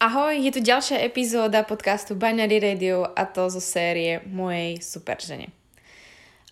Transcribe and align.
Ahoj, 0.00 0.32
je 0.32 0.48
tu 0.56 0.64
ďalšia 0.64 1.04
epizóda 1.04 1.60
podcastu 1.60 2.16
Binary 2.16 2.56
Radio 2.56 3.04
a 3.04 3.28
to 3.28 3.52
zo 3.52 3.60
série 3.60 4.24
mojej 4.32 4.80
super 4.80 5.20
žene. 5.20 5.52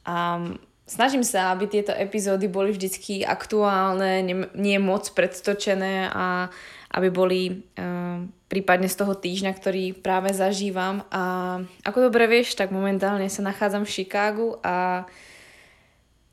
Um, 0.05 0.61
snažím 0.85 1.25
sa, 1.25 1.57
aby 1.57 1.65
tieto 1.65 1.97
epizódy 1.97 2.45
boli 2.45 2.77
vždycky 2.77 3.25
aktuálne, 3.25 4.21
nie, 4.21 4.37
nie 4.53 4.77
moc 4.77 5.09
predstočené 5.17 6.13
a 6.13 6.53
aby 6.93 7.09
boli 7.09 7.65
um, 7.81 8.29
prípadne 8.53 8.85
z 8.85 9.01
toho 9.01 9.17
týždňa, 9.17 9.57
ktorý 9.57 9.97
práve 9.97 10.29
zažívam. 10.37 11.09
A 11.09 11.65
ako 11.89 12.13
dobre 12.13 12.29
vieš, 12.29 12.53
tak 12.53 12.69
momentálne 12.69 13.33
sa 13.33 13.41
nachádzam 13.41 13.89
v 13.89 13.95
Chicagu 13.97 14.61
a 14.61 15.09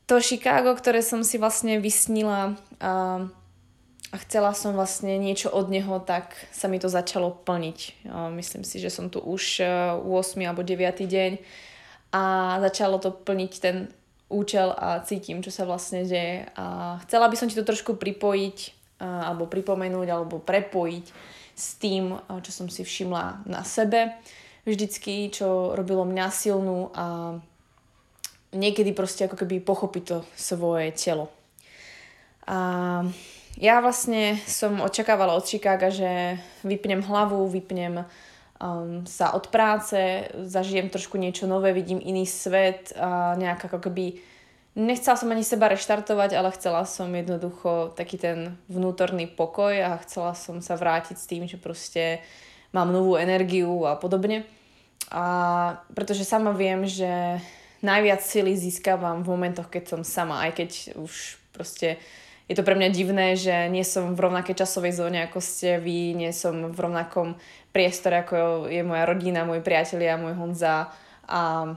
to 0.04 0.20
Chicago, 0.20 0.76
ktoré 0.76 1.00
som 1.00 1.24
si 1.24 1.40
vlastne 1.40 1.80
vysnila 1.80 2.60
um, 2.84 3.32
a 4.14 4.16
chcela 4.22 4.54
som 4.54 4.78
vlastne 4.78 5.18
niečo 5.18 5.50
od 5.50 5.68
neho, 5.74 5.98
tak 5.98 6.38
sa 6.54 6.70
mi 6.70 6.78
to 6.78 6.88
začalo 6.92 7.34
plniť. 7.34 8.08
Myslím 8.38 8.62
si, 8.62 8.78
že 8.78 8.94
som 8.94 9.10
tu 9.10 9.18
už 9.18 9.66
8 9.66 10.06
e, 10.06 10.46
alebo 10.46 10.62
9 10.62 11.02
deň 11.02 11.32
a 12.14 12.24
začalo 12.62 13.02
to 13.02 13.10
plniť 13.12 13.52
ten 13.60 13.90
účel 14.30 14.72
a 14.72 15.02
cítim, 15.04 15.42
čo 15.42 15.50
sa 15.50 15.66
vlastne 15.66 16.06
deje. 16.06 16.48
A 16.56 16.98
chcela 17.06 17.28
by 17.28 17.36
som 17.36 17.50
ti 17.50 17.58
to 17.58 17.66
trošku 17.66 17.98
pripojiť 17.98 18.58
e, 18.62 18.70
alebo 19.04 19.50
pripomenúť 19.50 20.08
alebo 20.08 20.38
prepojiť 20.38 21.06
s 21.58 21.68
tým, 21.82 22.16
e, 22.16 22.20
čo 22.46 22.52
som 22.54 22.68
si 22.70 22.86
všimla 22.86 23.50
na 23.50 23.66
sebe 23.66 24.16
vždycky, 24.66 25.30
čo 25.30 25.78
robilo 25.78 26.04
mňa 26.06 26.28
silnú 26.34 26.90
a 26.98 27.38
niekedy 28.56 28.98
proste 28.98 29.30
ako 29.30 29.46
keby 29.46 29.62
pochopiť 29.62 30.04
to 30.04 30.18
svoje 30.34 30.90
telo. 30.98 31.30
A 32.50 33.06
ja 33.56 33.80
vlastne 33.80 34.40
som 34.48 34.84
očakávala 34.84 35.36
od 35.36 35.48
Chicaga, 35.48 35.88
že 35.88 36.40
vypnem 36.64 37.00
hlavu, 37.04 37.48
vypnem 37.48 38.04
um, 38.60 39.08
sa 39.08 39.32
od 39.32 39.48
práce, 39.48 40.28
zažijem 40.36 40.92
trošku 40.92 41.16
niečo 41.16 41.48
nové, 41.48 41.72
vidím 41.72 42.04
iný 42.04 42.28
svet 42.28 42.92
a 43.00 43.36
nejak 43.40 43.72
ako 43.72 43.80
keby 43.80 44.20
nechcela 44.76 45.16
som 45.16 45.32
ani 45.32 45.44
seba 45.44 45.72
reštartovať, 45.72 46.36
ale 46.36 46.52
chcela 46.52 46.84
som 46.84 47.08
jednoducho 47.08 47.96
taký 47.96 48.20
ten 48.20 48.60
vnútorný 48.68 49.32
pokoj 49.32 49.72
a 49.72 49.96
chcela 50.04 50.36
som 50.36 50.60
sa 50.60 50.76
vrátiť 50.76 51.16
s 51.16 51.30
tým, 51.32 51.48
že 51.48 51.56
proste 51.56 52.20
mám 52.76 52.92
novú 52.92 53.16
energiu 53.16 53.88
a 53.88 53.96
podobne. 53.96 54.44
A 55.16 55.80
pretože 55.96 56.28
sama 56.28 56.52
viem, 56.52 56.84
že 56.84 57.40
najviac 57.80 58.20
sily 58.20 58.58
získavam 58.58 59.24
v 59.24 59.32
momentoch, 59.32 59.72
keď 59.72 59.84
som 59.96 60.02
sama, 60.04 60.44
aj 60.44 60.52
keď 60.60 60.70
už 61.00 61.40
proste 61.56 61.96
je 62.46 62.54
to 62.54 62.62
pre 62.62 62.78
mňa 62.78 62.90
divné, 62.94 63.34
že 63.34 63.70
nie 63.74 63.82
som 63.82 64.14
v 64.14 64.24
rovnakej 64.30 64.54
časovej 64.54 64.94
zóne 64.94 65.26
ako 65.26 65.42
ste 65.42 65.82
vy, 65.82 66.14
nie 66.14 66.30
som 66.30 66.70
v 66.70 66.78
rovnakom 66.78 67.38
priestore 67.74 68.22
ako 68.22 68.70
je 68.70 68.86
moja 68.86 69.04
rodina, 69.10 69.50
moji 69.50 69.66
priatelia, 69.66 70.22
môj 70.22 70.38
Honza 70.38 70.94
a 71.26 71.74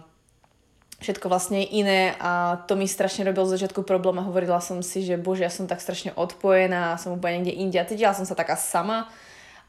všetko 0.99 1.31
vlastne 1.31 1.63
iné. 1.63 2.15
A 2.21 2.63
to 2.69 2.77
mi 2.77 2.91
strašne 2.91 3.25
robilo 3.25 3.47
z 3.49 3.59
začiatku 3.59 3.87
problém 3.87 4.19
a 4.21 4.27
hovorila 4.27 4.61
som 4.61 4.83
si, 4.85 5.07
že 5.07 5.17
bože, 5.17 5.47
ja 5.47 5.53
som 5.53 5.71
tak 5.71 5.81
strašne 5.81 6.13
odpojená 6.15 6.99
som 6.99 7.15
úplne 7.15 7.43
niekde 7.43 7.59
inde. 7.59 7.79
A 7.79 7.89
cítila 7.89 8.15
som 8.15 8.27
sa 8.27 8.37
taká 8.37 8.59
sama. 8.59 9.09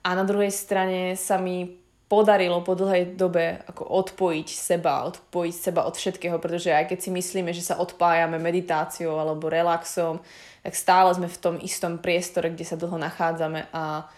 A 0.04 0.16
na 0.16 0.24
druhej 0.24 0.52
strane 0.52 1.16
sa 1.16 1.38
mi 1.38 1.80
podarilo 2.10 2.66
po 2.66 2.74
dlhej 2.74 3.14
dobe 3.14 3.62
ako 3.70 3.86
odpojiť 3.86 4.48
seba, 4.50 5.06
odpojiť 5.14 5.56
seba 5.56 5.86
od 5.86 5.94
všetkého, 5.94 6.42
pretože 6.42 6.74
aj 6.74 6.90
keď 6.90 7.00
si 7.06 7.10
myslíme, 7.14 7.54
že 7.54 7.62
sa 7.62 7.78
odpájame 7.78 8.42
meditáciou 8.42 9.14
alebo 9.22 9.46
relaxom, 9.46 10.18
tak 10.66 10.74
stále 10.74 11.14
sme 11.14 11.30
v 11.30 11.38
tom 11.38 11.56
istom 11.62 12.02
priestore, 12.02 12.50
kde 12.50 12.66
sa 12.66 12.82
dlho 12.82 12.98
nachádzame. 12.98 13.70
A 13.70 14.10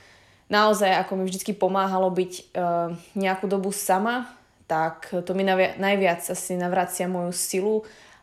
naozaj 0.48 1.03
ako 1.03 1.20
mi 1.20 1.28
vždy 1.28 1.52
pomáhalo 1.52 2.08
byť 2.09 2.33
uh, 2.56 2.95
nejakú 3.20 3.52
dobu 3.52 3.75
sama, 3.75 4.31
tak 4.72 5.11
to 5.11 5.36
mi 5.36 5.44
navia- 5.44 5.76
najviac 5.76 6.23
asi 6.31 6.55
navracia 6.55 7.11
moju 7.11 7.36
silu 7.36 7.76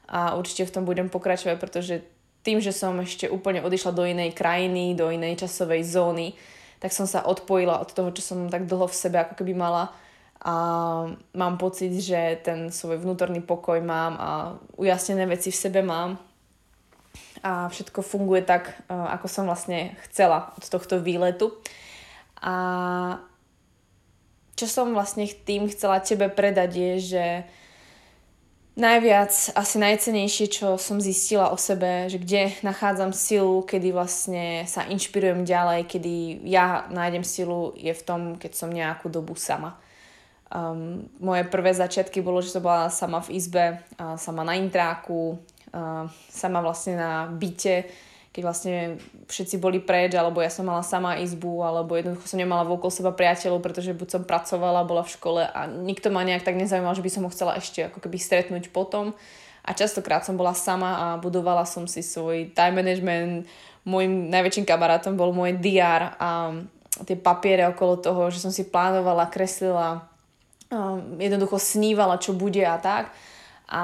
a 0.09 0.33
určite 0.33 0.65
v 0.65 0.75
tom 0.81 0.89
budem 0.89 1.13
pokračovať, 1.13 1.57
pretože 1.61 2.01
tým, 2.41 2.65
že 2.65 2.73
som 2.73 2.97
ešte 3.05 3.29
úplne 3.29 3.61
odišla 3.61 3.93
do 3.93 4.09
inej 4.09 4.33
krajiny, 4.33 4.97
do 4.97 5.13
inej 5.13 5.45
časovej 5.45 5.85
zóny, 5.85 6.33
tak 6.79 6.95
som 6.95 7.07
sa 7.07 7.27
odpojila 7.27 7.83
od 7.83 7.91
toho, 7.91 8.11
čo 8.15 8.23
som 8.23 8.51
tak 8.51 8.67
dlho 8.71 8.87
v 8.87 8.99
sebe 8.99 9.19
ako 9.19 9.35
keby 9.39 9.55
mala 9.55 9.91
a 10.39 10.55
mám 11.35 11.59
pocit, 11.59 11.91
že 11.99 12.39
ten 12.47 12.71
svoj 12.71 13.03
vnútorný 13.03 13.43
pokoj 13.43 13.83
mám 13.83 14.15
a 14.15 14.31
ujasnené 14.79 15.27
veci 15.27 15.51
v 15.51 15.59
sebe 15.59 15.83
mám 15.83 16.15
a 17.43 17.67
všetko 17.67 18.03
funguje 18.03 18.47
tak, 18.47 18.71
e, 18.87 18.95
ako 18.95 19.27
som 19.27 19.45
vlastne 19.51 19.99
chcela 20.07 20.55
od 20.55 20.65
tohto 20.67 21.03
výletu. 21.03 21.55
A 22.39 22.55
čo 24.55 24.67
som 24.67 24.95
vlastne 24.95 25.27
tým 25.27 25.71
chcela 25.71 26.03
tebe 26.03 26.31
predať 26.31 26.71
je, 26.75 26.93
že 27.15 27.25
najviac, 28.79 29.59
asi 29.59 29.77
najcenejšie, 29.83 30.47
čo 30.47 30.79
som 30.79 31.03
zistila 31.03 31.51
o 31.51 31.59
sebe, 31.59 32.07
že 32.07 32.23
kde 32.23 32.55
nachádzam 32.63 33.11
silu, 33.11 33.67
kedy 33.67 33.91
vlastne 33.91 34.63
sa 34.71 34.87
inšpirujem 34.87 35.43
ďalej, 35.43 35.91
kedy 35.91 36.47
ja 36.47 36.87
nájdem 36.95 37.27
silu, 37.27 37.75
je 37.75 37.91
v 37.91 38.03
tom, 38.07 38.21
keď 38.39 38.53
som 38.55 38.71
nejakú 38.71 39.11
dobu 39.11 39.35
sama. 39.35 39.75
Um, 40.49 41.11
moje 41.21 41.45
prvé 41.51 41.75
začiatky 41.75 42.23
bolo, 42.23 42.41
že 42.41 42.55
som 42.55 42.65
bola 42.65 42.89
sama 42.89 43.21
v 43.21 43.37
izbe, 43.37 43.83
sama 44.17 44.47
na 44.47 44.57
intráku, 44.57 45.37
sama 46.33 46.65
vlastne 46.65 46.97
na 46.97 47.29
byte, 47.29 47.85
keď 48.33 48.43
vlastne 48.45 48.77
všetci 49.27 49.57
boli 49.59 49.81
preč, 49.81 50.13
alebo 50.15 50.39
ja 50.45 50.53
som 50.53 50.69
mala 50.69 50.85
sama 50.85 51.19
izbu, 51.19 51.65
alebo 51.65 51.97
jednoducho 51.97 52.29
som 52.29 52.39
nemala 52.39 52.63
vôkol 52.69 52.93
seba 52.93 53.11
priateľov, 53.11 53.65
pretože 53.65 53.97
buď 53.97 54.09
som 54.09 54.23
pracovala, 54.29 54.87
bola 54.87 55.03
v 55.03 55.15
škole 55.17 55.43
a 55.43 55.67
nikto 55.67 56.13
ma 56.13 56.23
nejak 56.23 56.45
tak 56.45 56.61
nezaujímal, 56.61 56.95
že 56.95 57.03
by 57.03 57.11
som 57.11 57.25
ho 57.25 57.33
chcela 57.33 57.57
ešte 57.57 57.89
ako 57.89 57.99
keby 58.05 58.17
stretnúť 58.21 58.69
potom. 58.71 59.17
A 59.65 59.77
častokrát 59.77 60.25
som 60.25 60.37
bola 60.37 60.57
sama 60.57 60.91
a 60.97 61.07
budovala 61.21 61.69
som 61.69 61.85
si 61.85 62.01
svoj 62.01 62.53
time 62.57 62.81
management. 62.81 63.45
Môjim 63.85 64.33
najväčším 64.33 64.65
kamarátom 64.65 65.17
bol 65.17 65.33
môj 65.33 65.57
DR 65.61 66.17
a 66.17 66.57
tie 67.05 67.17
papiere 67.17 67.69
okolo 67.69 68.01
toho, 68.01 68.23
že 68.33 68.41
som 68.41 68.53
si 68.53 68.65
plánovala, 68.65 69.29
kreslila, 69.29 70.09
jednoducho 71.17 71.57
snívala, 71.57 72.21
čo 72.21 72.37
bude 72.37 72.65
a 72.65 72.77
tak. 72.81 73.13
A 73.69 73.83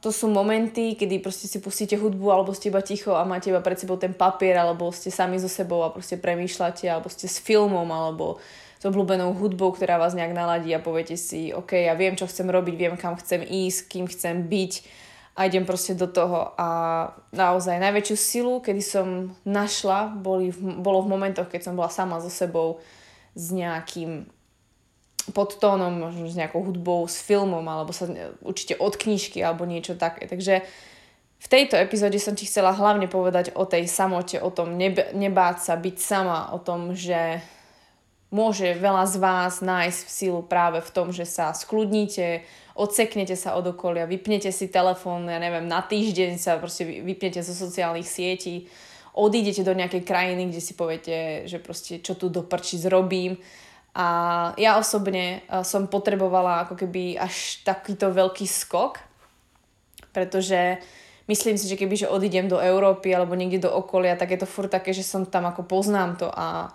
to 0.00 0.08
sú 0.08 0.32
momenty, 0.32 0.96
kedy 0.96 1.20
proste 1.20 1.44
si 1.44 1.60
pustíte 1.60 2.00
hudbu 2.00 2.32
alebo 2.32 2.56
ste 2.56 2.72
iba 2.72 2.80
ticho 2.80 3.12
a 3.12 3.28
máte 3.28 3.52
iba 3.52 3.60
pred 3.60 3.76
sebou 3.76 4.00
ten 4.00 4.16
papier 4.16 4.56
alebo 4.56 4.88
ste 4.88 5.12
sami 5.12 5.36
so 5.36 5.52
sebou 5.52 5.84
a 5.84 5.92
proste 5.92 6.16
premýšľate 6.16 6.88
alebo 6.88 7.12
ste 7.12 7.28
s 7.28 7.36
filmom 7.36 7.84
alebo 7.92 8.40
s 8.80 8.88
obľúbenou 8.88 9.36
hudbou, 9.36 9.76
ktorá 9.76 10.00
vás 10.00 10.16
nejak 10.16 10.32
naladí 10.32 10.72
a 10.72 10.80
poviete 10.80 11.20
si, 11.20 11.52
OK, 11.52 11.76
ja 11.76 11.92
viem, 11.92 12.16
čo 12.16 12.24
chcem 12.24 12.48
robiť, 12.48 12.74
viem, 12.74 12.94
kam 12.96 13.14
chcem 13.20 13.44
ísť, 13.44 13.80
kým 13.92 14.08
chcem 14.08 14.48
byť 14.48 14.72
a 15.36 15.44
idem 15.44 15.68
proste 15.68 15.92
do 15.92 16.08
toho. 16.08 16.56
A 16.56 16.68
naozaj 17.36 17.78
najväčšiu 17.78 18.16
silu, 18.16 18.54
kedy 18.64 18.80
som 18.80 19.36
našla, 19.44 20.18
boli, 20.18 20.52
bolo 20.56 21.04
v 21.04 21.12
momentoch, 21.12 21.52
keď 21.52 21.68
som 21.68 21.76
bola 21.76 21.92
sama 21.92 22.16
so 22.18 22.32
sebou 22.32 22.80
s 23.36 23.52
nejakým 23.52 24.24
pod 25.30 25.62
tónom, 25.62 25.94
možno 25.94 26.26
s 26.26 26.34
nejakou 26.34 26.66
hudbou, 26.66 27.06
s 27.06 27.22
filmom, 27.22 27.62
alebo 27.62 27.94
sa 27.94 28.10
určite 28.42 28.74
od 28.74 28.98
knižky, 28.98 29.38
alebo 29.38 29.62
niečo 29.62 29.94
také. 29.94 30.26
Takže 30.26 30.66
v 31.42 31.46
tejto 31.46 31.78
epizóde 31.78 32.18
som 32.18 32.34
ti 32.34 32.46
chcela 32.46 32.74
hlavne 32.74 33.06
povedať 33.06 33.54
o 33.54 33.62
tej 33.62 33.86
samote, 33.86 34.42
o 34.42 34.50
tom 34.50 34.74
neb- 34.74 35.14
nebáť 35.14 35.56
sa, 35.62 35.74
byť 35.78 35.96
sama, 35.98 36.50
o 36.50 36.58
tom, 36.58 36.98
že 36.98 37.38
môže 38.34 38.74
veľa 38.74 39.04
z 39.06 39.16
vás 39.20 39.54
nájsť 39.60 40.00
v 40.02 40.10
sílu 40.10 40.40
práve 40.42 40.82
v 40.82 40.90
tom, 40.90 41.14
že 41.14 41.28
sa 41.28 41.52
skľudníte, 41.54 42.42
odseknete 42.74 43.36
sa 43.36 43.54
od 43.54 43.76
okolia, 43.76 44.08
vypnete 44.08 44.48
si 44.50 44.72
telefón, 44.72 45.28
ja 45.28 45.36
neviem, 45.36 45.68
na 45.68 45.84
týždeň 45.84 46.40
sa 46.40 46.56
proste 46.56 46.88
vypnete 46.88 47.44
zo 47.44 47.52
sociálnych 47.52 48.08
sietí, 48.08 48.66
odídete 49.12 49.60
do 49.60 49.76
nejakej 49.76 50.02
krajiny, 50.08 50.48
kde 50.48 50.60
si 50.64 50.72
poviete, 50.72 51.44
že 51.44 51.60
proste 51.60 52.00
čo 52.00 52.16
tu 52.16 52.32
do 52.32 52.40
prči 52.40 52.80
zrobím 52.80 53.36
a 53.92 54.06
ja 54.56 54.80
osobne 54.80 55.44
eh, 55.44 55.64
som 55.64 55.88
potrebovala 55.88 56.64
ako 56.64 56.74
keby 56.80 57.20
až 57.20 57.60
takýto 57.60 58.08
veľký 58.08 58.48
skok, 58.48 59.00
pretože 60.16 60.80
myslím 61.28 61.56
si, 61.56 61.68
že 61.68 61.76
keby 61.76 61.94
že 61.96 62.12
odídem 62.12 62.48
do 62.48 62.60
Európy 62.60 63.12
alebo 63.12 63.36
niekde 63.36 63.68
do 63.68 63.70
okolia, 63.72 64.16
tak 64.16 64.32
je 64.32 64.40
to 64.40 64.48
furt 64.48 64.72
také, 64.72 64.96
že 64.96 65.04
som 65.04 65.28
tam 65.28 65.44
ako 65.48 65.64
poznám 65.68 66.16
to. 66.16 66.28
A 66.32 66.72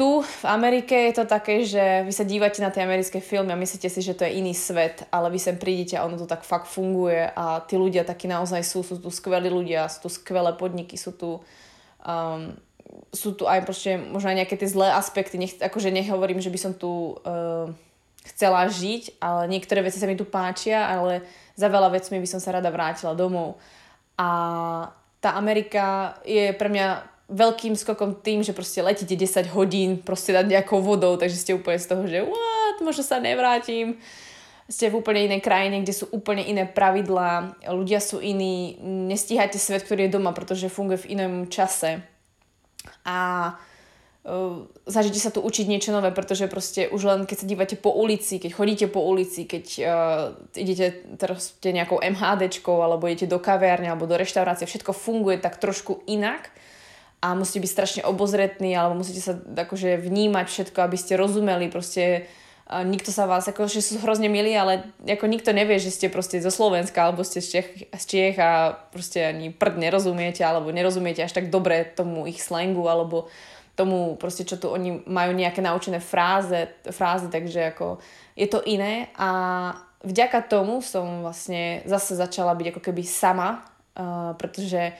tu 0.00 0.24
v 0.24 0.44
Amerike 0.48 0.96
je 1.12 1.20
to 1.20 1.24
také, 1.28 1.60
že 1.60 2.08
vy 2.08 2.12
sa 2.12 2.24
dívate 2.24 2.64
na 2.64 2.72
tie 2.72 2.80
americké 2.80 3.20
filmy 3.20 3.52
a 3.52 3.60
myslíte 3.60 3.92
si, 3.92 4.00
že 4.00 4.16
to 4.16 4.24
je 4.24 4.40
iný 4.40 4.56
svet, 4.56 5.04
ale 5.12 5.28
vy 5.28 5.36
sem 5.36 5.60
prídete 5.60 6.00
a 6.00 6.08
ono 6.08 6.16
to 6.16 6.24
tak 6.24 6.40
fakt 6.40 6.72
funguje 6.72 7.28
a 7.28 7.60
tí 7.68 7.76
ľudia 7.76 8.08
takí 8.08 8.24
naozaj 8.24 8.64
sú, 8.64 8.80
sú 8.80 8.96
tu 8.96 9.12
skvelí 9.12 9.52
ľudia, 9.52 9.92
sú 9.92 10.08
tu 10.08 10.10
skvelé 10.12 10.56
podniky, 10.56 10.96
sú 10.96 11.12
tu 11.12 11.30
um, 12.00 12.56
sú 13.10 13.34
tu 13.34 13.46
aj 13.46 13.66
proste 13.66 13.98
možno 13.98 14.30
aj 14.30 14.44
nejaké 14.44 14.54
tie 14.58 14.70
zlé 14.70 14.94
aspekty, 14.94 15.38
nech, 15.38 15.58
akože 15.58 15.90
nehovorím, 15.90 16.42
že 16.42 16.50
by 16.50 16.58
som 16.58 16.72
tu 16.74 17.18
uh, 17.20 17.70
chcela 18.26 18.68
žiť, 18.68 19.18
ale 19.18 19.50
niektoré 19.50 19.82
veci 19.82 19.98
sa 19.98 20.06
mi 20.06 20.18
tu 20.18 20.28
páčia, 20.28 20.86
ale 20.86 21.24
za 21.56 21.66
veľa 21.66 21.90
vecmi 21.92 22.20
by 22.20 22.28
som 22.28 22.40
sa 22.40 22.54
rada 22.54 22.68
vrátila 22.68 23.16
domov. 23.16 23.58
A 24.20 24.28
tá 25.20 25.36
Amerika 25.36 26.16
je 26.24 26.52
pre 26.56 26.68
mňa 26.68 26.86
veľkým 27.30 27.78
skokom 27.78 28.18
tým, 28.18 28.42
že 28.42 28.56
proste 28.56 28.82
letíte 28.82 29.14
10 29.14 29.54
hodín 29.54 30.02
proste 30.02 30.34
nad 30.34 30.44
nejakou 30.44 30.82
vodou, 30.82 31.14
takže 31.14 31.38
ste 31.38 31.56
úplne 31.56 31.78
z 31.78 31.86
toho, 31.86 32.02
že 32.04 32.26
what, 32.26 32.76
možno 32.82 33.06
sa 33.06 33.22
nevrátim. 33.22 33.96
Ste 34.70 34.90
v 34.90 35.02
úplne 35.02 35.26
inej 35.26 35.42
krajine, 35.42 35.82
kde 35.82 35.94
sú 35.94 36.06
úplne 36.14 36.46
iné 36.46 36.62
pravidlá, 36.62 37.58
ľudia 37.74 37.98
sú 37.98 38.22
iní, 38.22 38.78
nestíhate 38.82 39.58
svet, 39.58 39.82
ktorý 39.82 40.06
je 40.06 40.14
doma, 40.14 40.30
pretože 40.30 40.70
funguje 40.70 41.06
v 41.06 41.18
inom 41.18 41.50
čase. 41.50 42.02
A 43.04 43.16
uh, 44.26 44.66
snažíte 44.84 45.20
sa 45.22 45.32
tu 45.32 45.40
učiť 45.40 45.66
niečo 45.70 45.94
nové, 45.94 46.10
pretože 46.10 46.50
proste 46.50 46.90
už 46.90 47.02
len 47.04 47.20
keď 47.24 47.36
sa 47.38 47.46
dívate 47.46 47.76
po 47.80 47.94
ulici, 47.94 48.36
keď 48.36 48.50
chodíte 48.52 48.86
po 48.90 49.00
ulici, 49.04 49.48
keď 49.48 49.64
uh, 49.80 49.90
idete 50.56 51.16
teraz 51.16 51.56
nejakou 51.64 52.02
MHDčkou 52.02 52.76
alebo 52.80 53.08
idete 53.08 53.30
do 53.30 53.40
kavárne 53.40 53.88
alebo 53.88 54.10
do 54.10 54.18
reštaurácie, 54.18 54.68
všetko 54.68 54.92
funguje 54.92 55.40
tak 55.40 55.56
trošku 55.56 56.04
inak 56.10 56.52
a 57.20 57.36
musíte 57.36 57.64
byť 57.64 57.72
strašne 57.72 58.02
obozretní 58.08 58.72
alebo 58.72 59.00
musíte 59.00 59.20
sa 59.20 59.36
akože 59.36 60.00
vnímať 60.00 60.46
všetko, 60.48 60.78
aby 60.80 60.96
ste 60.96 61.20
rozumeli 61.20 61.68
proste 61.68 62.24
a 62.24 62.49
nikto 62.70 63.10
sa 63.10 63.26
vás, 63.26 63.50
akože 63.50 63.82
sú 63.82 63.98
hrozne 63.98 64.30
milí, 64.30 64.54
ale 64.54 64.94
ako 65.02 65.26
nikto 65.26 65.50
nevie, 65.50 65.82
že 65.82 65.90
ste 65.90 66.06
proste 66.06 66.38
zo 66.38 66.54
Slovenska 66.54 67.02
alebo 67.02 67.26
ste 67.26 67.42
z 67.42 67.48
Čech, 67.58 67.68
z 67.90 68.04
Čech 68.06 68.36
a 68.38 68.78
proste 68.94 69.26
ani 69.26 69.50
prd 69.50 69.74
nerozumiete 69.82 70.46
alebo 70.46 70.70
nerozumiete 70.70 71.26
až 71.26 71.34
tak 71.34 71.50
dobre 71.50 71.82
tomu 71.82 72.30
ich 72.30 72.38
slangu 72.38 72.86
alebo 72.86 73.26
tomu 73.74 74.14
proste, 74.20 74.46
čo 74.46 74.60
tu 74.60 74.70
oni 74.70 75.02
majú 75.08 75.34
nejaké 75.34 75.58
naučené 75.64 75.98
fráze, 75.98 76.70
fráze 76.94 77.26
takže 77.26 77.74
ako 77.74 77.98
je 78.38 78.46
to 78.46 78.62
iné. 78.62 79.10
A 79.18 79.30
vďaka 80.06 80.46
tomu 80.46 80.78
som 80.84 81.26
vlastne 81.26 81.82
zase 81.88 82.14
začala 82.14 82.54
byť 82.54 82.66
ako 82.76 82.80
keby 82.86 83.02
sama, 83.02 83.64
uh, 83.96 84.36
pretože 84.36 84.94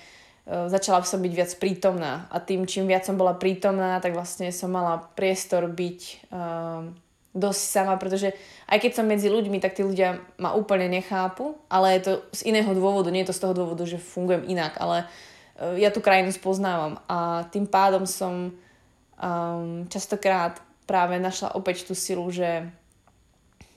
E, 0.50 0.66
začala 0.66 1.04
som 1.06 1.22
byť 1.22 1.32
viac 1.32 1.52
prítomná. 1.62 2.26
A 2.32 2.42
tým, 2.42 2.66
čím 2.66 2.90
viac 2.90 3.06
som 3.06 3.14
bola 3.14 3.38
prítomná, 3.38 4.02
tak 4.02 4.16
vlastne 4.16 4.50
som 4.50 4.74
mala 4.74 4.98
priestor 5.14 5.70
byť 5.70 6.00
um, 6.32 6.96
dosť 7.30 7.62
sama, 7.62 7.94
pretože 7.94 8.34
aj 8.66 8.78
keď 8.82 8.92
som 8.98 9.06
medzi 9.06 9.30
ľuďmi, 9.30 9.62
tak 9.62 9.78
tí 9.78 9.86
ľudia 9.86 10.18
ma 10.42 10.50
úplne 10.58 10.90
nechápu, 10.90 11.54
ale 11.70 11.98
je 11.98 12.10
to 12.10 12.12
z 12.34 12.50
iného 12.50 12.70
dôvodu, 12.74 13.10
nie 13.14 13.22
je 13.22 13.30
to 13.30 13.38
z 13.38 13.42
toho 13.46 13.54
dôvodu, 13.54 13.86
že 13.86 14.02
fungujem 14.02 14.50
inak, 14.50 14.74
ale 14.82 15.06
uh, 15.06 15.78
ja 15.78 15.94
tú 15.94 16.02
krajinu 16.02 16.34
spoznávam. 16.34 16.98
A 17.06 17.46
tým 17.54 17.70
pádom 17.70 18.02
som 18.02 18.50
um, 18.50 19.86
častokrát 19.86 20.58
práve 20.90 21.22
našla 21.22 21.54
opäť 21.54 21.86
tú 21.86 21.94
silu, 21.94 22.26
že 22.34 22.66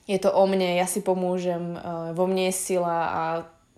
je 0.10 0.18
to 0.18 0.34
o 0.34 0.44
mne, 0.50 0.82
ja 0.82 0.90
si 0.90 1.06
pomôžem, 1.06 1.78
uh, 1.78 2.10
vo 2.18 2.26
mne 2.26 2.50
je 2.50 2.56
sila 2.58 2.98
a 3.06 3.24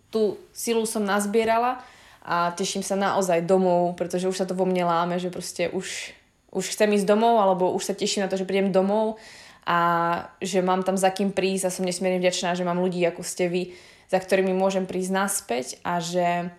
tú 0.08 0.40
silu 0.56 0.88
som 0.88 1.04
nazbierala 1.04 1.84
a 2.24 2.56
teším 2.56 2.80
sa 2.80 2.96
naozaj 2.96 3.44
domov, 3.44 4.00
pretože 4.00 4.32
už 4.32 4.40
sa 4.40 4.48
to 4.48 4.56
vo 4.56 4.64
mne 4.64 4.88
láme, 4.88 5.20
že 5.20 5.28
proste 5.28 5.68
už, 5.68 6.16
už 6.56 6.66
chcem 6.72 6.88
ísť 6.96 7.04
domov 7.04 7.44
alebo 7.44 7.76
už 7.76 7.92
sa 7.92 7.94
teším 7.94 8.24
na 8.24 8.32
to, 8.32 8.40
že 8.40 8.48
prídem 8.48 8.72
domov 8.72 9.20
a 9.66 9.80
že 10.40 10.62
mám 10.62 10.86
tam 10.86 10.94
za 10.94 11.10
kým 11.10 11.34
prísť 11.34 11.68
a 11.68 11.74
som 11.74 11.86
nesmierne 11.86 12.22
vďačná, 12.22 12.54
že 12.54 12.64
mám 12.64 12.78
ľudí 12.78 13.02
ako 13.02 13.26
ste 13.26 13.50
vy, 13.50 13.64
za 14.08 14.22
ktorými 14.22 14.54
môžem 14.54 14.86
prísť 14.86 15.12
naspäť 15.12 15.66
a 15.82 15.98
že 15.98 16.54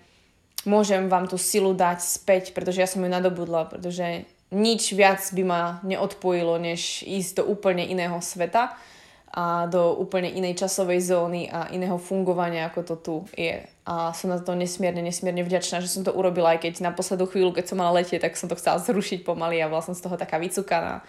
môžem 0.66 1.06
vám 1.06 1.30
tú 1.30 1.38
silu 1.38 1.70
dať 1.70 2.02
späť, 2.02 2.50
pretože 2.50 2.82
ja 2.82 2.90
som 2.90 3.00
ju 3.00 3.06
nadobudla, 3.06 3.70
pretože 3.70 4.26
nič 4.50 4.94
viac 4.94 5.22
by 5.30 5.42
ma 5.46 5.62
neodpojilo, 5.86 6.58
než 6.58 7.06
ísť 7.06 7.42
do 7.42 7.44
úplne 7.46 7.86
iného 7.86 8.18
sveta 8.18 8.74
a 9.36 9.66
do 9.66 9.94
úplne 9.98 10.30
inej 10.30 10.66
časovej 10.66 11.02
zóny 11.02 11.50
a 11.50 11.68
iného 11.70 11.98
fungovania, 11.98 12.70
ako 12.70 12.80
to 12.82 12.94
tu 12.96 13.14
je. 13.34 13.62
A 13.86 14.10
som 14.14 14.30
na 14.30 14.38
to 14.42 14.54
nesmierne, 14.54 15.02
nesmierne 15.02 15.42
vďačná, 15.46 15.82
že 15.82 15.90
som 15.90 16.02
to 16.02 16.14
urobila, 16.14 16.54
aj 16.54 16.66
keď 16.66 16.82
na 16.82 16.90
poslednú 16.94 17.26
chvíľu, 17.30 17.54
keď 17.54 17.70
som 17.70 17.78
mala 17.78 18.02
letieť, 18.02 18.22
tak 18.22 18.38
som 18.38 18.50
to 18.50 18.58
chcela 18.58 18.82
zrušiť 18.82 19.26
pomaly 19.26 19.62
a 19.62 19.70
bola 19.70 19.82
som 19.82 19.94
z 19.94 20.02
toho 20.02 20.18
taká 20.18 20.38
vycukaná. 20.38 21.02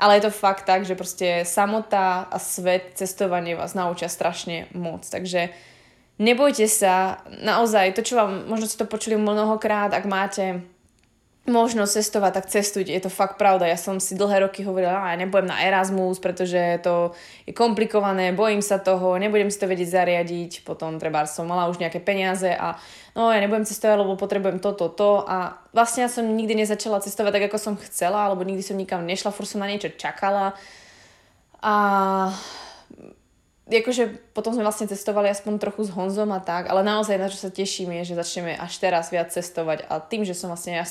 Ale 0.00 0.16
je 0.16 0.26
to 0.26 0.32
fakt 0.32 0.64
tak, 0.64 0.88
že 0.88 0.96
proste 0.96 1.44
samota 1.44 2.24
a 2.24 2.40
svet, 2.40 2.96
cestovanie 2.96 3.52
vás 3.52 3.76
naučia 3.76 4.08
strašne 4.08 4.72
moc. 4.72 5.04
Takže 5.04 5.52
nebojte 6.16 6.64
sa, 6.64 7.20
naozaj, 7.28 7.92
to, 7.92 8.00
čo 8.00 8.16
vám, 8.16 8.48
možno 8.48 8.64
ste 8.64 8.80
to 8.80 8.88
počuli 8.88 9.20
mnohokrát, 9.20 9.92
ak 9.92 10.08
máte 10.08 10.64
možnosť 11.48 12.04
cestovať, 12.04 12.32
tak 12.36 12.46
cestujte. 12.52 12.92
Je 12.92 13.00
to 13.00 13.08
fakt 13.08 13.40
pravda. 13.40 13.64
Ja 13.64 13.80
som 13.80 13.96
si 13.96 14.12
dlhé 14.12 14.44
roky 14.44 14.60
hovorila, 14.60 15.08
ja 15.08 15.16
nebudem 15.16 15.48
na 15.48 15.64
Erasmus, 15.64 16.20
pretože 16.20 16.80
to 16.84 17.16
je 17.48 17.56
komplikované, 17.56 18.36
bojím 18.36 18.60
sa 18.60 18.76
toho, 18.76 19.16
nebudem 19.16 19.48
si 19.48 19.56
to 19.56 19.64
vedieť 19.64 19.88
zariadiť. 19.88 20.68
Potom 20.68 21.00
treba 21.00 21.24
som 21.24 21.48
mala 21.48 21.72
už 21.72 21.80
nejaké 21.80 21.96
peniaze 22.04 22.52
a 22.52 22.76
no 23.16 23.32
ja 23.32 23.40
nebudem 23.40 23.64
cestovať, 23.64 23.96
lebo 24.04 24.20
potrebujem 24.20 24.60
toto, 24.60 24.92
to. 24.92 25.24
A 25.24 25.56
vlastne 25.72 26.04
ja 26.04 26.10
som 26.12 26.28
nikdy 26.28 26.60
nezačala 26.60 27.00
cestovať 27.00 27.32
tak, 27.40 27.44
ako 27.48 27.58
som 27.58 27.74
chcela, 27.88 28.28
alebo 28.28 28.44
nikdy 28.44 28.60
som 28.60 28.76
nikam 28.76 29.08
nešla, 29.08 29.32
furt 29.32 29.48
som 29.48 29.64
na 29.64 29.68
niečo 29.68 29.88
čakala. 29.96 30.52
A 31.64 31.74
akože 33.78 34.34
potom 34.34 34.50
sme 34.50 34.66
vlastne 34.66 34.90
cestovali 34.90 35.30
aspoň 35.30 35.62
trochu 35.62 35.86
s 35.86 35.94
Honzom 35.94 36.34
a 36.34 36.42
tak, 36.42 36.66
ale 36.66 36.82
naozaj 36.82 37.14
na 37.14 37.30
čo 37.30 37.38
sa 37.38 37.54
teším 37.54 37.94
je, 38.02 38.10
že 38.10 38.18
začneme 38.18 38.58
až 38.58 38.82
teraz 38.82 39.14
viac 39.14 39.30
cestovať. 39.30 39.86
A 39.86 40.02
tým, 40.02 40.26
že 40.26 40.34
som 40.34 40.50
vlastne 40.50 40.82
ja 40.82 40.84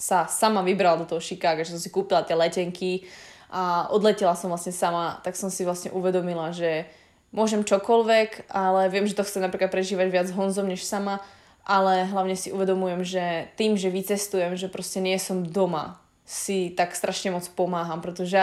sa 0.00 0.26
sama 0.26 0.66
vybrala 0.66 1.04
do 1.04 1.06
toho 1.06 1.22
Chicago, 1.22 1.62
že 1.62 1.78
som 1.78 1.82
si 1.82 1.94
kúpila 1.94 2.26
tie 2.26 2.34
letenky 2.34 3.06
a 3.54 3.86
odletela 3.94 4.34
som 4.34 4.50
vlastne 4.50 4.74
sama, 4.74 5.22
tak 5.22 5.38
som 5.38 5.46
si 5.46 5.62
vlastne 5.62 5.94
uvedomila, 5.94 6.50
že 6.50 6.90
môžem 7.30 7.62
čokoľvek, 7.62 8.50
ale 8.50 8.90
viem, 8.90 9.06
že 9.06 9.14
to 9.14 9.22
chcem 9.22 9.38
napríklad 9.38 9.70
prežívať 9.70 10.08
viac 10.10 10.26
s 10.26 10.34
Honzom 10.34 10.66
než 10.66 10.82
sama, 10.82 11.22
ale 11.62 12.02
hlavne 12.10 12.34
si 12.34 12.50
uvedomujem, 12.50 13.06
že 13.06 13.24
tým, 13.54 13.78
že 13.78 13.94
vycestujem, 13.94 14.58
že 14.58 14.66
proste 14.66 14.98
nie 14.98 15.14
som 15.22 15.46
doma, 15.46 16.02
si 16.24 16.72
tak 16.72 16.96
strašne 16.96 17.36
moc 17.36 17.44
pomáham, 17.52 18.00
pretože 18.00 18.40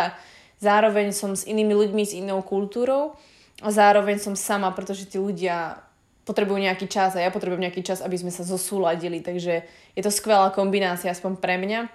zároveň 0.62 1.12
som 1.12 1.34
s 1.34 1.50
inými 1.50 1.74
ľuďmi, 1.74 2.04
s 2.06 2.14
inou 2.14 2.46
kultúrou 2.46 3.18
a 3.62 3.70
zároveň 3.70 4.18
som 4.18 4.34
sama, 4.34 4.74
pretože 4.74 5.06
tí 5.06 5.22
ľudia 5.22 5.82
potrebujú 6.26 6.62
nejaký 6.62 6.86
čas 6.86 7.18
a 7.18 7.24
ja 7.24 7.34
potrebujem 7.34 7.66
nejaký 7.66 7.82
čas, 7.82 8.02
aby 8.02 8.18
sme 8.18 8.34
sa 8.34 8.46
zosúladili, 8.46 9.22
takže 9.22 9.66
je 9.98 10.02
to 10.02 10.14
skvelá 10.14 10.54
kombinácia, 10.54 11.10
aspoň 11.10 11.38
pre 11.38 11.58
mňa. 11.58 11.90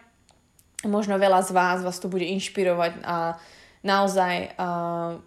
Možno 0.87 1.19
veľa 1.19 1.43
z 1.47 1.51
vás 1.55 1.79
vás 1.83 1.99
to 1.99 2.11
bude 2.11 2.27
inšpirovať 2.27 3.03
a 3.03 3.39
naozaj 3.87 4.55
uh, 4.59 5.19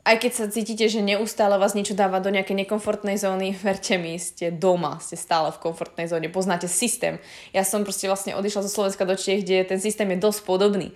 aj 0.00 0.16
keď 0.16 0.32
sa 0.32 0.46
cítite, 0.48 0.88
že 0.88 1.04
neustále 1.04 1.60
vás 1.60 1.76
niečo 1.76 1.92
dáva 1.92 2.24
do 2.24 2.32
nejakej 2.32 2.64
nekomfortnej 2.64 3.20
zóny, 3.20 3.52
verte 3.66 4.00
mi, 4.00 4.16
ste 4.16 4.52
doma, 4.52 5.00
ste 5.00 5.16
stále 5.16 5.52
v 5.52 5.60
komfortnej 5.60 6.08
zóne, 6.08 6.32
poznáte 6.32 6.68
systém. 6.68 7.20
Ja 7.52 7.64
som 7.64 7.84
proste 7.84 8.08
vlastne 8.08 8.36
odišla 8.36 8.64
zo 8.64 8.72
Slovenska 8.72 9.04
do 9.04 9.16
Čiech, 9.16 9.44
kde 9.44 9.64
ten 9.64 9.80
systém 9.80 10.08
je 10.12 10.20
dosť 10.20 10.40
podobný 10.44 10.92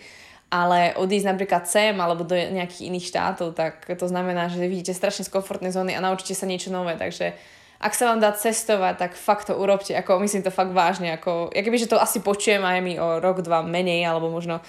ale 0.55 0.95
odísť 0.95 1.35
napríklad 1.35 1.67
sem 1.67 1.99
alebo 1.99 2.23
do 2.23 2.39
nejakých 2.39 2.87
iných 2.87 3.11
štátov, 3.11 3.59
tak 3.59 3.91
to 3.91 4.07
znamená, 4.07 4.47
že 4.47 4.63
vidíte 4.63 4.95
strašne 4.95 5.27
z 5.27 5.35
komfortnej 5.35 5.75
zóny 5.75 5.99
a 5.99 6.05
naučíte 6.05 6.39
sa 6.39 6.47
niečo 6.47 6.71
nové, 6.71 6.95
takže 6.95 7.35
ak 7.83 7.93
sa 7.93 8.15
vám 8.15 8.23
dá 8.23 8.31
cestovať, 8.31 8.95
tak 8.97 9.13
fakt 9.19 9.51
to 9.51 9.59
urobte, 9.59 9.91
ako 9.91 10.23
myslím 10.23 10.47
to 10.47 10.55
fakt 10.55 10.71
vážne, 10.71 11.11
ako, 11.19 11.51
ja 11.51 11.61
keby, 11.67 11.77
že 11.83 11.91
to 11.91 11.99
asi 11.99 12.23
počujem 12.23 12.63
aj 12.63 12.79
mi 12.81 12.95
o 13.03 13.19
rok, 13.19 13.43
dva 13.43 13.67
menej, 13.67 14.07
alebo 14.07 14.31
možno 14.31 14.63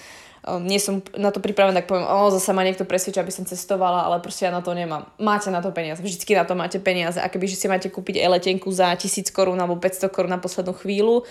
um, 0.50 0.58
nie 0.66 0.82
som 0.82 1.06
na 1.14 1.30
to 1.30 1.38
pripravená, 1.38 1.80
tak 1.80 1.88
poviem, 1.88 2.04
o, 2.04 2.34
zase 2.34 2.50
ma 2.52 2.66
niekto 2.66 2.84
presvedčí, 2.84 3.22
aby 3.22 3.30
som 3.30 3.46
cestovala, 3.46 4.10
ale 4.10 4.26
proste 4.26 4.50
ja 4.50 4.52
na 4.52 4.66
to 4.66 4.74
nemám. 4.74 5.06
Máte 5.22 5.54
na 5.54 5.62
to 5.62 5.70
peniaze, 5.70 6.02
vždycky 6.02 6.34
na 6.34 6.50
to 6.50 6.58
máte 6.58 6.82
peniaze. 6.82 7.22
A 7.22 7.30
keby 7.30 7.46
že 7.46 7.56
si 7.56 7.70
máte 7.70 7.88
kúpiť 7.94 8.20
e-letenku 8.20 8.68
za 8.74 8.90
1000 8.92 9.32
korún 9.32 9.62
alebo 9.62 9.78
500 9.78 10.10
korún 10.10 10.34
na 10.34 10.42
poslednú 10.42 10.74
chvíľu, 10.76 11.24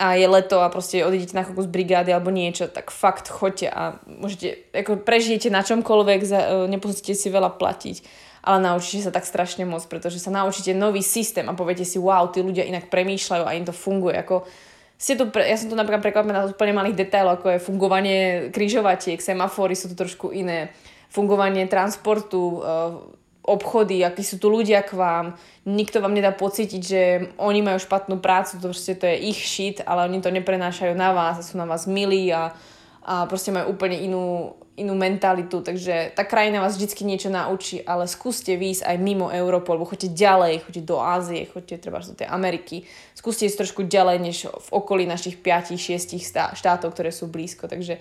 a 0.00 0.16
je 0.16 0.24
leto 0.24 0.64
a 0.64 0.72
proste 0.72 1.04
odídete 1.04 1.36
na 1.36 1.44
z 1.44 1.68
brigády 1.68 2.16
alebo 2.16 2.32
niečo, 2.32 2.64
tak 2.64 2.88
fakt 2.88 3.28
choďte 3.28 3.68
a 3.68 4.00
môžete, 4.08 4.72
ako 4.72 5.04
prežijete 5.04 5.52
na 5.52 5.60
čomkoľvek, 5.60 6.20
za, 6.24 6.40
e, 6.64 7.12
si 7.12 7.28
veľa 7.28 7.60
platiť, 7.60 7.96
ale 8.40 8.58
naučíte 8.64 9.04
sa 9.04 9.12
tak 9.12 9.28
strašne 9.28 9.68
moc, 9.68 9.84
pretože 9.84 10.16
sa 10.16 10.32
naučíte 10.32 10.72
nový 10.72 11.04
systém 11.04 11.44
a 11.44 11.52
poviete 11.52 11.84
si, 11.84 12.00
wow, 12.00 12.32
tí 12.32 12.40
ľudia 12.40 12.64
inak 12.64 12.88
premýšľajú 12.88 13.44
a 13.44 13.52
im 13.52 13.68
to 13.68 13.76
funguje. 13.76 14.16
Ako, 14.16 14.48
ste 14.96 15.12
tu, 15.14 15.28
ja 15.28 15.56
som 15.60 15.68
tu 15.68 15.76
napríklad 15.76 16.00
prekvapená 16.00 16.32
na 16.40 16.48
úplne 16.48 16.72
malých 16.72 16.96
detailov, 16.96 17.44
ako 17.44 17.46
je 17.52 17.64
fungovanie 17.66 18.20
križovatiek, 18.48 19.20
semafory 19.20 19.76
sú 19.76 19.92
tu 19.92 19.94
trošku 19.94 20.32
iné, 20.32 20.72
fungovanie 21.12 21.68
transportu, 21.68 22.64
e, 22.64 23.21
obchody, 23.42 24.06
akí 24.06 24.22
sú 24.22 24.38
tu 24.38 24.46
ľudia 24.46 24.86
k 24.86 24.94
vám, 24.94 25.34
nikto 25.66 25.98
vám 25.98 26.14
nedá 26.14 26.30
pocítiť, 26.30 26.82
že 26.82 27.02
oni 27.42 27.58
majú 27.58 27.78
špatnú 27.82 28.22
prácu, 28.22 28.62
to 28.62 28.70
proste 28.70 29.02
to 29.02 29.10
je 29.10 29.34
ich 29.34 29.40
shit, 29.42 29.82
ale 29.82 30.06
oni 30.06 30.22
to 30.22 30.30
neprenášajú 30.30 30.94
na 30.94 31.10
vás 31.10 31.42
a 31.42 31.46
sú 31.46 31.58
na 31.58 31.66
vás 31.66 31.90
milí 31.90 32.30
a, 32.30 32.54
a 33.02 33.26
proste 33.26 33.50
majú 33.50 33.74
úplne 33.74 33.98
inú, 33.98 34.54
inú 34.78 34.94
mentalitu, 34.94 35.58
takže 35.58 36.14
tá 36.14 36.22
krajina 36.22 36.62
vás 36.62 36.78
vždy 36.78 37.02
niečo 37.02 37.34
naučí, 37.34 37.82
ale 37.82 38.06
skúste 38.06 38.54
výjsť 38.54 38.86
aj 38.86 38.96
mimo 39.02 39.26
Európu, 39.34 39.74
alebo 39.74 39.90
choďte 39.90 40.14
ďalej, 40.14 40.62
choďte 40.62 40.82
do 40.86 40.96
Ázie, 41.02 41.50
choďte 41.50 41.82
treba 41.82 41.98
do 41.98 42.14
tej 42.14 42.30
Ameriky, 42.30 42.86
skúste 43.18 43.50
ísť 43.50 43.66
trošku 43.66 43.90
ďalej, 43.90 44.16
než 44.22 44.46
v 44.46 44.68
okolí 44.70 45.02
našich 45.02 45.42
5-6 45.42 46.14
štátov, 46.54 46.94
ktoré 46.94 47.10
sú 47.10 47.26
blízko, 47.26 47.66
takže 47.66 47.98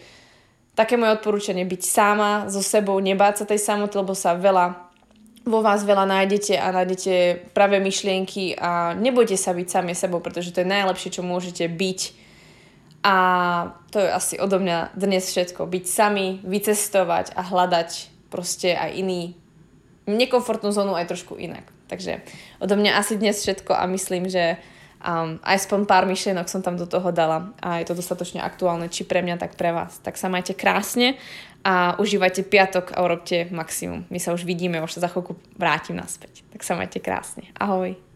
také 0.77 1.01
moje 1.01 1.17
odporúčanie, 1.17 1.65
byť 1.65 1.81
sama 1.81 2.45
so 2.45 2.61
sebou, 2.61 3.01
nebáť 3.01 3.41
sa 3.41 3.45
tej 3.49 3.57
samoty, 3.57 3.97
lebo 3.97 4.13
sa 4.13 4.37
veľa 4.37 4.90
vo 5.45 5.59
vás 5.65 5.81
veľa 5.81 6.05
nájdete 6.05 6.57
a 6.57 6.69
nájdete 6.69 7.13
pravé 7.53 7.81
myšlienky 7.81 8.53
a 8.57 8.93
nebojte 8.93 9.35
sa 9.37 9.53
byť 9.53 9.67
sami 9.67 9.93
sebou, 9.97 10.21
pretože 10.21 10.53
to 10.53 10.61
je 10.61 10.69
najlepšie, 10.69 11.09
čo 11.17 11.25
môžete 11.25 11.65
byť 11.65 11.99
A 13.01 13.15
to 13.89 13.97
je 13.97 14.09
asi 14.13 14.35
odo 14.37 14.61
mňa 14.61 14.93
dnes 14.93 15.25
všetko. 15.25 15.65
Byť 15.65 15.85
sami, 15.89 16.37
vycestovať 16.45 17.33
a 17.33 17.41
hľadať 17.41 18.13
proste 18.29 18.77
aj 18.77 18.93
iný, 18.93 19.33
nekomfortnú 20.05 20.69
zónu 20.69 20.93
aj 20.93 21.09
trošku 21.09 21.33
inak. 21.33 21.65
Takže 21.89 22.21
odo 22.61 22.77
mňa 22.77 23.01
asi 23.01 23.17
dnes 23.17 23.41
všetko 23.41 23.73
a 23.73 23.89
myslím, 23.89 24.29
že 24.29 24.61
um, 25.01 25.37
aspoň 25.41 25.89
pár 25.89 26.05
myšlienok 26.05 26.47
som 26.47 26.61
tam 26.61 26.77
do 26.77 26.85
toho 26.85 27.09
dala 27.09 27.51
a 27.61 27.81
je 27.81 27.89
to 27.89 27.97
dostatočne 27.97 28.41
aktuálne, 28.41 28.87
či 28.87 29.05
pre 29.05 29.25
mňa, 29.25 29.41
tak 29.41 29.57
pre 29.57 29.73
vás. 29.73 29.97
Tak 30.01 30.17
sa 30.17 30.29
majte 30.29 30.53
krásne 30.53 31.17
a 31.61 31.97
užívajte 32.01 32.45
piatok 32.45 32.93
a 32.97 33.05
urobte 33.05 33.49
maximum. 33.53 34.05
My 34.09 34.17
sa 34.17 34.33
už 34.33 34.45
vidíme, 34.45 34.81
už 34.81 34.97
sa 34.97 35.05
za 35.05 35.09
chvíľku 35.09 35.37
vrátim 35.57 35.97
naspäť. 35.97 36.41
Tak 36.53 36.61
sa 36.65 36.73
majte 36.73 36.97
krásne. 36.97 37.49
Ahoj. 37.57 38.10